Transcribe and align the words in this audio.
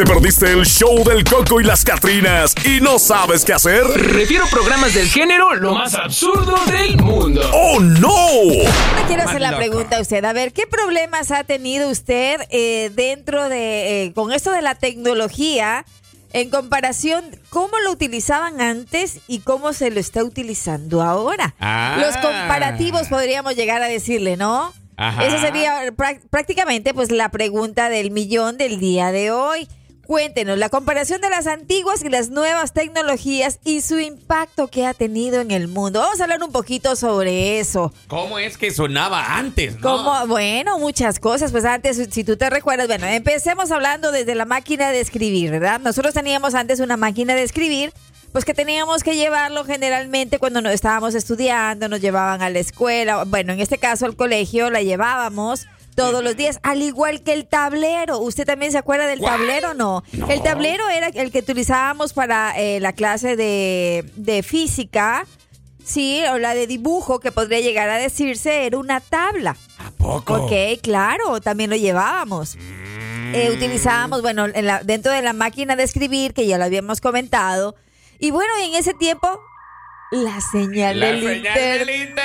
¿Te 0.00 0.06
perdiste 0.06 0.50
el 0.50 0.64
show 0.64 1.04
del 1.04 1.22
Coco 1.24 1.60
y 1.60 1.64
las 1.64 1.84
Catrinas 1.84 2.54
y 2.64 2.80
no 2.80 2.98
sabes 2.98 3.44
qué 3.44 3.52
hacer? 3.52 3.84
Refiero 3.84 4.46
programas 4.50 4.94
del 4.94 5.06
género 5.06 5.54
lo 5.56 5.74
más 5.74 5.94
absurdo 5.94 6.56
del 6.72 6.96
mundo. 6.96 7.42
¡Oh, 7.52 7.78
no! 7.80 8.08
Quiero 9.08 9.24
hacer 9.24 9.42
la 9.42 9.58
pregunta 9.58 9.98
a 9.98 10.00
usted. 10.00 10.24
A 10.24 10.32
ver, 10.32 10.54
¿qué 10.54 10.66
problemas 10.66 11.30
ha 11.30 11.44
tenido 11.44 11.90
usted 11.90 12.40
eh, 12.48 12.90
dentro 12.94 13.50
de, 13.50 14.04
eh, 14.06 14.12
con 14.14 14.32
esto 14.32 14.52
de 14.52 14.62
la 14.62 14.74
tecnología, 14.74 15.84
en 16.32 16.48
comparación, 16.48 17.22
cómo 17.50 17.78
lo 17.84 17.90
utilizaban 17.92 18.62
antes 18.62 19.18
y 19.28 19.40
cómo 19.40 19.74
se 19.74 19.90
lo 19.90 20.00
está 20.00 20.24
utilizando 20.24 21.02
ahora? 21.02 21.54
Ah. 21.60 21.98
Los 22.00 22.16
comparativos 22.16 23.08
podríamos 23.08 23.54
llegar 23.54 23.82
a 23.82 23.86
decirle, 23.86 24.38
¿no? 24.38 24.72
Ajá. 24.96 25.26
Esa 25.26 25.42
sería 25.42 25.90
prá- 25.92 26.20
prácticamente 26.30 26.94
pues 26.94 27.10
la 27.10 27.28
pregunta 27.28 27.90
del 27.90 28.10
millón 28.10 28.56
del 28.56 28.80
día 28.80 29.12
de 29.12 29.30
hoy. 29.30 29.68
Cuéntenos 30.10 30.58
la 30.58 30.70
comparación 30.70 31.20
de 31.20 31.30
las 31.30 31.46
antiguas 31.46 32.02
y 32.02 32.08
las 32.08 32.30
nuevas 32.30 32.72
tecnologías 32.72 33.60
y 33.64 33.80
su 33.80 34.00
impacto 34.00 34.66
que 34.66 34.84
ha 34.84 34.92
tenido 34.92 35.40
en 35.40 35.52
el 35.52 35.68
mundo. 35.68 36.00
Vamos 36.00 36.18
a 36.18 36.24
hablar 36.24 36.42
un 36.42 36.50
poquito 36.50 36.96
sobre 36.96 37.60
eso. 37.60 37.94
¿Cómo 38.08 38.40
es 38.40 38.58
que 38.58 38.72
sonaba 38.72 39.36
antes? 39.36 39.78
no? 39.78 40.26
Bueno, 40.26 40.80
muchas 40.80 41.20
cosas. 41.20 41.52
Pues 41.52 41.64
antes, 41.64 42.08
si 42.10 42.24
tú 42.24 42.36
te 42.36 42.50
recuerdas, 42.50 42.88
bueno, 42.88 43.06
empecemos 43.06 43.70
hablando 43.70 44.10
desde 44.10 44.34
la 44.34 44.46
máquina 44.46 44.90
de 44.90 44.98
escribir, 44.98 45.52
¿verdad? 45.52 45.78
Nosotros 45.78 46.12
teníamos 46.12 46.56
antes 46.56 46.80
una 46.80 46.96
máquina 46.96 47.36
de 47.36 47.44
escribir, 47.44 47.92
pues 48.32 48.44
que 48.44 48.52
teníamos 48.52 49.04
que 49.04 49.14
llevarlo 49.14 49.64
generalmente 49.64 50.40
cuando 50.40 50.60
nos 50.60 50.72
estábamos 50.72 51.14
estudiando, 51.14 51.88
nos 51.88 52.00
llevaban 52.00 52.42
a 52.42 52.50
la 52.50 52.58
escuela, 52.58 53.22
bueno, 53.22 53.52
en 53.52 53.60
este 53.60 53.78
caso 53.78 54.06
al 54.06 54.16
colegio 54.16 54.70
la 54.70 54.82
llevábamos. 54.82 55.68
Todos 56.00 56.24
los 56.24 56.36
días, 56.36 56.58
al 56.62 56.82
igual 56.82 57.22
que 57.22 57.32
el 57.32 57.46
tablero. 57.46 58.18
¿Usted 58.18 58.44
también 58.46 58.72
se 58.72 58.78
acuerda 58.78 59.06
del 59.06 59.20
tablero 59.20 59.70
o 59.70 59.74
no? 59.74 60.02
El 60.28 60.42
tablero 60.42 60.88
era 60.88 61.08
el 61.08 61.30
que 61.30 61.40
utilizábamos 61.40 62.12
para 62.12 62.58
eh, 62.58 62.80
la 62.80 62.92
clase 62.92 63.36
de, 63.36 64.04
de 64.16 64.42
física, 64.42 65.26
sí, 65.84 66.22
o 66.32 66.38
la 66.38 66.54
de 66.54 66.66
dibujo, 66.66 67.20
que 67.20 67.30
podría 67.32 67.60
llegar 67.60 67.88
a 67.90 67.98
decirse, 67.98 68.66
era 68.66 68.78
una 68.78 69.00
tabla. 69.00 69.56
¿A 69.78 69.90
poco? 69.90 70.34
Ok, 70.46 70.52
claro, 70.82 71.40
también 71.40 71.70
lo 71.70 71.76
llevábamos. 71.76 72.56
Eh, 73.32 73.50
utilizábamos, 73.54 74.22
bueno, 74.22 74.46
en 74.46 74.66
la- 74.66 74.82
dentro 74.82 75.12
de 75.12 75.22
la 75.22 75.32
máquina 75.34 75.76
de 75.76 75.84
escribir, 75.84 76.34
que 76.34 76.46
ya 76.46 76.58
lo 76.58 76.64
habíamos 76.64 77.00
comentado. 77.00 77.76
Y 78.18 78.30
bueno, 78.32 78.52
en 78.62 78.74
ese 78.74 78.92
tiempo, 78.94 79.40
la 80.10 80.40
señal 80.40 80.98
La 80.98 81.06
del 81.06 81.20
señal 81.22 81.54
del 81.54 81.90
internet. 81.90 82.20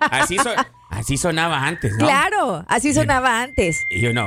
Así, 0.00 0.36
so- 0.38 0.50
así 1.02 1.16
sonaba 1.16 1.66
antes, 1.66 1.92
¿no? 1.98 2.06
Claro, 2.06 2.64
así 2.68 2.94
sonaba 2.94 3.42
antes. 3.42 3.84
Y 3.90 4.06
uno, 4.06 4.26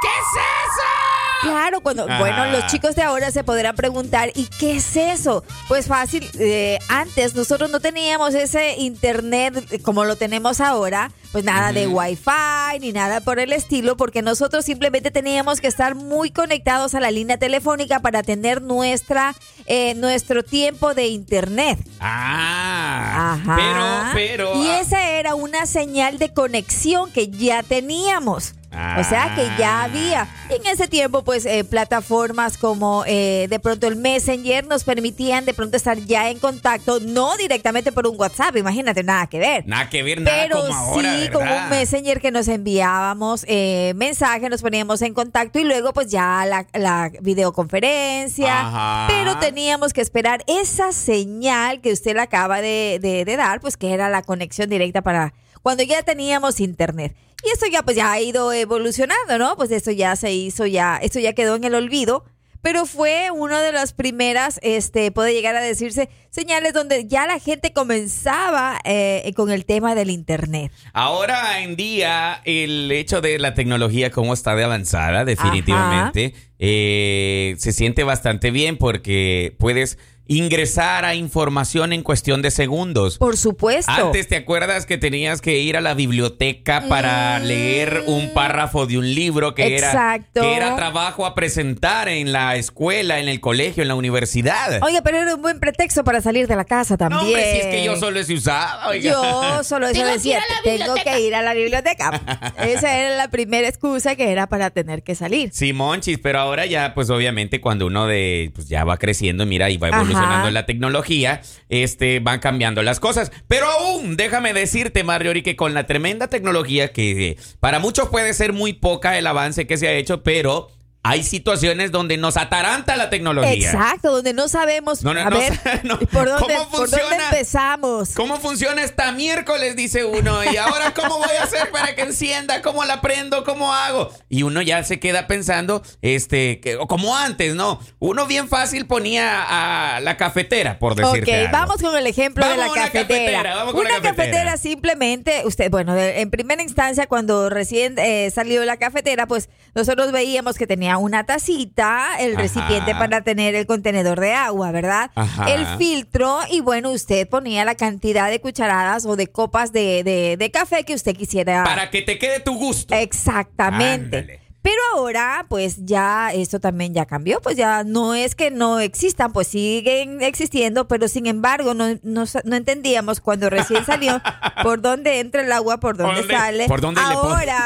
¿qué 0.00 0.08
es 0.08 0.42
eso? 0.42 1.50
Claro, 1.52 1.80
cuando, 1.82 2.06
Ah. 2.08 2.18
bueno, 2.18 2.46
los 2.46 2.66
chicos 2.66 2.96
de 2.96 3.02
ahora 3.02 3.30
se 3.30 3.44
podrán 3.44 3.76
preguntar, 3.76 4.30
¿y 4.34 4.46
qué 4.58 4.76
es 4.76 4.96
eso? 4.96 5.44
Pues 5.68 5.86
fácil, 5.86 6.28
eh, 6.40 6.78
antes 6.88 7.34
nosotros 7.34 7.70
no 7.70 7.78
teníamos 7.80 8.34
ese 8.34 8.76
internet 8.78 9.82
como 9.82 10.04
lo 10.04 10.16
tenemos 10.16 10.60
ahora, 10.60 11.10
pues 11.36 11.44
nada 11.44 11.70
de 11.70 11.86
wifi 11.86 12.80
ni 12.80 12.92
nada 12.92 13.20
por 13.20 13.38
el 13.38 13.52
estilo, 13.52 13.98
porque 13.98 14.22
nosotros 14.22 14.64
simplemente 14.64 15.10
teníamos 15.10 15.60
que 15.60 15.66
estar 15.66 15.94
muy 15.94 16.30
conectados 16.30 16.94
a 16.94 17.00
la 17.00 17.10
línea 17.10 17.36
telefónica 17.36 18.00
para 18.00 18.22
tener 18.22 18.62
nuestra, 18.62 19.34
eh, 19.66 19.92
nuestro 19.96 20.42
tiempo 20.42 20.94
de 20.94 21.08
internet. 21.08 21.78
Ah, 22.00 23.34
Ajá. 23.34 24.12
pero, 24.14 24.48
pero. 24.48 24.62
Y 24.62 24.68
ah, 24.68 24.80
esa 24.80 25.10
era 25.10 25.34
una 25.34 25.66
señal 25.66 26.16
de 26.16 26.32
conexión 26.32 27.12
que 27.12 27.28
ya 27.28 27.62
teníamos. 27.62 28.54
O 28.98 29.04
sea 29.04 29.34
que 29.34 29.44
ya 29.58 29.80
Ah. 29.80 29.84
había. 29.84 30.28
En 30.48 30.64
ese 30.66 30.86
tiempo, 30.88 31.22
pues, 31.24 31.44
eh, 31.46 31.64
plataformas 31.64 32.56
como 32.58 33.04
eh, 33.06 33.46
de 33.50 33.58
pronto 33.58 33.86
el 33.88 33.96
Messenger 33.96 34.66
nos 34.66 34.84
permitían 34.84 35.44
de 35.44 35.54
pronto 35.54 35.76
estar 35.76 35.96
ya 35.98 36.30
en 36.30 36.38
contacto, 36.38 37.00
no 37.00 37.36
directamente 37.36 37.90
por 37.92 38.06
un 38.06 38.18
WhatsApp, 38.18 38.56
imagínate, 38.56 39.02
nada 39.02 39.26
que 39.26 39.38
ver. 39.38 39.64
Nada 39.66 39.88
que 39.88 40.02
ver, 40.02 40.20
nada 40.20 40.36
Pero 40.42 40.60
como 40.60 40.74
ahora, 40.74 41.12
sí, 41.14 41.20
¿verdad? 41.28 41.32
con 41.32 41.48
un 41.48 41.68
Messenger 41.70 42.20
que 42.20 42.30
nos 42.30 42.48
enviábamos 42.48 43.44
eh, 43.48 43.92
mensaje, 43.96 44.48
nos 44.48 44.62
poníamos 44.62 45.02
en 45.02 45.14
contacto 45.14 45.58
y 45.58 45.64
luego 45.64 45.92
pues 45.92 46.08
ya 46.08 46.44
la, 46.46 46.66
la 46.74 47.10
videoconferencia. 47.20 48.60
Ajá. 48.60 49.06
Pero 49.08 49.38
teníamos 49.38 49.92
que 49.92 50.00
esperar 50.00 50.44
esa 50.46 50.92
señal 50.92 51.80
que 51.80 51.92
usted 51.92 52.14
le 52.14 52.20
acaba 52.22 52.60
de, 52.60 52.98
de- 53.00 53.24
de 53.24 53.36
dar, 53.36 53.60
pues 53.60 53.76
que 53.76 53.92
era 53.92 54.08
la 54.08 54.22
conexión 54.22 54.68
directa 54.68 55.02
para 55.02 55.32
cuando 55.66 55.82
ya 55.82 56.00
teníamos 56.04 56.60
internet. 56.60 57.16
Y 57.42 57.48
esto 57.48 57.66
ya 57.66 57.82
pues 57.82 57.96
ya 57.96 58.12
ha 58.12 58.20
ido 58.20 58.52
evolucionando, 58.52 59.36
¿no? 59.36 59.56
Pues 59.56 59.72
esto 59.72 59.90
ya 59.90 60.14
se 60.14 60.32
hizo, 60.32 60.64
ya, 60.64 60.96
esto 61.02 61.18
ya 61.18 61.32
quedó 61.32 61.56
en 61.56 61.64
el 61.64 61.74
olvido. 61.74 62.24
Pero 62.62 62.86
fue 62.86 63.32
una 63.32 63.60
de 63.60 63.72
las 63.72 63.92
primeras, 63.92 64.60
este, 64.62 65.10
puede 65.10 65.34
llegar 65.34 65.56
a 65.56 65.60
decirse, 65.60 66.08
señales 66.30 66.72
donde 66.72 67.08
ya 67.08 67.26
la 67.26 67.40
gente 67.40 67.72
comenzaba 67.72 68.78
eh, 68.84 69.32
con 69.34 69.50
el 69.50 69.64
tema 69.64 69.96
del 69.96 70.10
internet. 70.10 70.70
Ahora 70.92 71.60
en 71.60 71.74
día, 71.74 72.42
el 72.44 72.92
hecho 72.92 73.20
de 73.20 73.40
la 73.40 73.54
tecnología, 73.54 74.12
cómo 74.12 74.34
está 74.34 74.54
de 74.54 74.62
avanzada, 74.62 75.24
definitivamente, 75.24 76.32
eh, 76.60 77.56
se 77.58 77.72
siente 77.72 78.04
bastante 78.04 78.52
bien 78.52 78.78
porque 78.78 79.56
puedes 79.58 79.98
ingresar 80.28 81.04
a 81.04 81.14
información 81.14 81.92
en 81.92 82.02
cuestión 82.02 82.42
de 82.42 82.50
segundos. 82.50 83.18
Por 83.18 83.36
supuesto. 83.36 83.90
Antes, 83.90 84.28
¿te 84.28 84.36
acuerdas 84.36 84.86
que 84.86 84.98
tenías 84.98 85.40
que 85.40 85.58
ir 85.58 85.76
a 85.76 85.80
la 85.80 85.94
biblioteca 85.94 86.84
para 86.88 87.38
leer 87.38 88.02
un 88.06 88.32
párrafo 88.34 88.86
de 88.86 88.98
un 88.98 89.14
libro 89.14 89.54
que 89.54 89.76
Exacto. 89.76 90.40
era 90.40 90.48
que 90.48 90.56
era 90.56 90.76
trabajo 90.76 91.26
a 91.26 91.34
presentar 91.34 92.08
en 92.08 92.32
la 92.32 92.56
escuela, 92.56 93.20
en 93.20 93.28
el 93.28 93.40
colegio, 93.40 93.82
en 93.82 93.88
la 93.88 93.94
universidad? 93.94 94.82
Oye, 94.82 95.00
pero 95.02 95.18
era 95.18 95.34
un 95.34 95.42
buen 95.42 95.60
pretexto 95.60 96.02
para 96.02 96.20
salir 96.20 96.48
de 96.48 96.56
la 96.56 96.64
casa 96.64 96.96
también. 96.96 97.20
no, 97.22 97.26
hombre, 97.28 97.52
si 97.52 97.58
es 97.58 97.66
que 97.66 97.84
yo 97.84 97.96
solo 97.96 98.22
se 98.22 98.34
usaba. 98.34 98.88
oiga. 98.88 99.12
Yo 99.12 99.64
solo 99.64 99.86
eso 99.86 100.04
decía, 100.04 100.40
tengo 100.64 100.78
biblioteca". 100.94 101.12
que 101.12 101.20
ir 101.20 101.34
a 101.34 101.42
la 101.42 101.54
biblioteca. 101.54 102.54
Esa 102.58 102.98
era 102.98 103.16
la 103.16 103.28
primera 103.28 103.68
excusa 103.68 104.16
que 104.16 104.30
era 104.32 104.48
para 104.48 104.70
tener 104.70 105.02
que 105.02 105.14
salir. 105.14 105.50
Sí, 105.52 105.72
monchis, 105.72 106.18
pero 106.18 106.40
ahora 106.40 106.66
ya, 106.66 106.94
pues 106.94 107.10
obviamente 107.10 107.60
cuando 107.60 107.86
uno 107.86 108.06
de, 108.06 108.50
pues 108.54 108.68
ya 108.68 108.84
va 108.84 108.96
creciendo, 108.96 109.46
mira, 109.46 109.70
y 109.70 109.76
va 109.76 109.88
evolucionando 109.88 110.15
La 110.50 110.66
tecnología, 110.66 111.40
este, 111.68 112.20
van 112.20 112.40
cambiando 112.40 112.82
las 112.82 113.00
cosas. 113.00 113.32
Pero 113.48 113.66
aún, 113.66 114.16
déjame 114.16 114.52
decirte, 114.52 115.04
Marjorie, 115.04 115.42
que 115.42 115.56
con 115.56 115.74
la 115.74 115.86
tremenda 115.86 116.28
tecnología, 116.28 116.92
que 116.92 117.28
eh, 117.28 117.36
para 117.60 117.78
muchos 117.78 118.08
puede 118.08 118.34
ser 118.34 118.52
muy 118.52 118.72
poca 118.72 119.18
el 119.18 119.26
avance 119.26 119.66
que 119.66 119.76
se 119.76 119.88
ha 119.88 119.92
hecho, 119.92 120.22
pero 120.22 120.68
hay 121.06 121.22
situaciones 121.22 121.92
donde 121.92 122.16
nos 122.16 122.36
ataranta 122.36 122.96
la 122.96 123.10
tecnología. 123.10 123.70
Exacto, 123.70 124.10
donde 124.12 124.32
no 124.32 124.48
sabemos. 124.48 125.02
No, 125.02 125.14
no, 125.14 125.20
a 125.20 125.30
no, 125.30 125.38
ver. 125.38 125.52
¿por, 126.12 126.26
dónde, 126.26 126.54
¿Cómo 126.54 126.70
¿por 126.70 126.90
dónde 126.90 127.16
empezamos? 127.30 128.10
¿Cómo 128.14 128.38
funciona 128.38 128.82
esta 128.82 129.12
miércoles? 129.12 129.76
Dice 129.76 130.04
uno. 130.04 130.42
Y 130.44 130.56
ahora, 130.56 130.92
¿cómo 130.94 131.18
voy 131.18 131.36
a 131.40 131.44
hacer 131.44 131.70
para 131.70 131.94
que 131.94 132.02
encienda? 132.02 132.62
¿Cómo 132.62 132.84
la 132.84 133.00
prendo? 133.00 133.44
¿Cómo 133.44 133.72
hago? 133.72 134.10
Y 134.28 134.42
uno 134.42 134.62
ya 134.62 134.82
se 134.84 134.98
queda 135.00 135.26
pensando, 135.26 135.82
este, 136.02 136.60
que, 136.60 136.76
como 136.88 137.16
antes, 137.16 137.54
¿no? 137.54 137.80
Uno 137.98 138.26
bien 138.26 138.48
fácil 138.48 138.86
ponía 138.86 139.96
a 139.96 140.00
la 140.00 140.16
cafetera, 140.16 140.78
por 140.78 140.92
Ok, 140.92 140.98
decirte 140.98 141.34
algo. 141.36 141.52
vamos 141.52 141.76
con 141.82 141.96
el 141.96 142.06
ejemplo 142.06 142.44
de 142.44 142.50
Vamos 142.56 142.64
la 142.66 142.70
a 142.70 142.72
una 142.72 142.82
cafetera. 142.92 143.06
cafetera, 143.42 143.54
vamos 143.56 143.72
con 143.74 143.86
una 143.86 143.94
la 143.94 144.00
cafetera. 144.02 144.56
simplemente, 144.56 145.42
usted, 145.44 145.70
bueno, 145.70 145.94
de- 145.94 146.20
en 146.20 146.30
primera 146.30 146.62
instancia, 146.62 147.06
cuando 147.06 147.48
recién 147.50 147.98
eh, 147.98 148.30
salió 148.34 148.64
la 148.64 148.76
cafetera, 148.76 149.26
pues 149.26 149.48
nosotros 149.74 150.12
veíamos 150.12 150.56
que 150.56 150.66
tenía 150.66 150.95
una 150.98 151.24
tacita, 151.24 152.16
el 152.20 152.32
Ajá. 152.32 152.42
recipiente 152.42 152.94
para 152.94 153.22
tener 153.22 153.54
el 153.54 153.66
contenedor 153.66 154.20
de 154.20 154.32
agua, 154.34 154.70
¿verdad? 154.72 155.10
Ajá. 155.14 155.50
El 155.52 155.66
filtro, 155.78 156.38
y 156.50 156.60
bueno, 156.60 156.90
usted 156.90 157.28
ponía 157.28 157.64
la 157.64 157.74
cantidad 157.74 158.30
de 158.30 158.40
cucharadas 158.40 159.04
o 159.06 159.16
de 159.16 159.26
copas 159.28 159.72
de, 159.72 160.02
de- 160.04 160.36
de 160.38 160.50
café 160.50 160.84
que 160.84 160.94
usted 160.94 161.16
quisiera. 161.16 161.64
Para 161.64 161.90
que 161.90 162.02
te 162.02 162.18
quede 162.18 162.40
tu 162.40 162.54
gusto. 162.56 162.94
Exactamente. 162.94 164.18
Ándale. 164.18 164.40
Pero 164.66 164.80
ahora, 164.96 165.46
pues 165.48 165.84
ya 165.86 166.32
esto 166.34 166.58
también 166.58 166.92
ya 166.92 167.06
cambió, 167.06 167.40
pues 167.40 167.56
ya 167.56 167.84
no 167.84 168.14
es 168.16 168.34
que 168.34 168.50
no 168.50 168.80
existan, 168.80 169.32
pues 169.32 169.46
siguen 169.46 170.20
existiendo, 170.22 170.88
pero 170.88 171.06
sin 171.06 171.26
embargo 171.28 171.72
no, 171.72 171.86
no, 172.02 172.24
no 172.42 172.56
entendíamos 172.56 173.20
cuando 173.20 173.48
recién 173.48 173.84
salió 173.84 174.20
por 174.64 174.82
dónde 174.82 175.20
entra 175.20 175.42
el 175.42 175.52
agua, 175.52 175.78
por 175.78 175.96
dónde, 175.96 176.22
dónde- 176.22 176.34
sale. 176.34 176.66
por 176.66 176.80
dónde 176.80 177.00
le 177.00 177.06
ahora, 177.06 177.64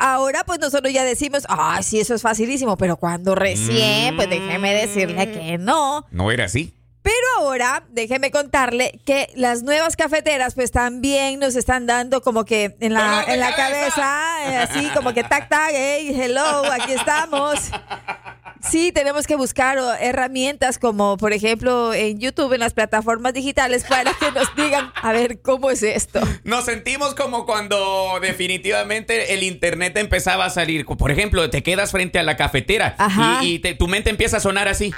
ahora 0.00 0.42
pues 0.44 0.58
nosotros 0.58 0.92
ya 0.92 1.04
decimos, 1.04 1.44
ah, 1.48 1.78
sí, 1.84 2.00
eso 2.00 2.16
es 2.16 2.22
facilísimo, 2.22 2.76
pero 2.76 2.96
cuando 2.96 3.36
recién, 3.36 4.16
pues 4.16 4.28
déjeme 4.28 4.74
decirle 4.74 5.30
que 5.30 5.58
no. 5.58 6.06
No 6.10 6.32
era 6.32 6.46
así. 6.46 6.74
Pero 7.06 7.14
ahora, 7.46 7.84
déjeme 7.90 8.32
contarle 8.32 8.98
que 9.06 9.28
las 9.36 9.62
nuevas 9.62 9.94
cafeteras, 9.94 10.54
pues 10.56 10.72
también 10.72 11.38
nos 11.38 11.54
están 11.54 11.86
dando 11.86 12.20
como 12.20 12.44
que 12.44 12.74
en 12.80 12.94
la, 12.94 13.04
¡Dolor 13.04 13.26
de 13.26 13.34
en 13.34 13.40
la 13.40 13.54
cabeza! 13.54 14.50
eh, 14.50 14.56
así 14.56 14.88
como 14.92 15.14
que 15.14 15.22
tac, 15.22 15.48
tac, 15.48 15.70
hey, 15.72 16.12
hello, 16.20 16.64
aquí 16.72 16.92
estamos. 16.94 17.60
Sí, 18.68 18.90
tenemos 18.90 19.28
que 19.28 19.36
buscar 19.36 19.78
o, 19.78 19.92
herramientas 19.94 20.78
como, 20.80 21.16
por 21.18 21.32
ejemplo, 21.32 21.94
en 21.94 22.18
YouTube, 22.18 22.52
en 22.54 22.58
las 22.60 22.74
plataformas 22.74 23.32
digitales, 23.34 23.84
para 23.84 24.12
que 24.14 24.32
nos 24.32 24.52
digan, 24.56 24.90
a 25.00 25.12
ver, 25.12 25.40
¿cómo 25.40 25.70
es 25.70 25.84
esto? 25.84 26.18
Nos 26.42 26.64
sentimos 26.64 27.14
como 27.14 27.46
cuando 27.46 28.18
definitivamente 28.20 29.34
el 29.34 29.44
internet 29.44 29.96
empezaba 29.98 30.46
a 30.46 30.50
salir. 30.50 30.84
Por 30.86 31.12
ejemplo, 31.12 31.48
te 31.50 31.62
quedas 31.62 31.92
frente 31.92 32.18
a 32.18 32.24
la 32.24 32.36
cafetera 32.36 32.96
Ajá. 32.98 33.38
y, 33.44 33.54
y 33.54 33.58
te- 33.60 33.74
tu 33.74 33.86
mente 33.86 34.10
empieza 34.10 34.38
a 34.38 34.40
sonar 34.40 34.66
así. 34.66 34.92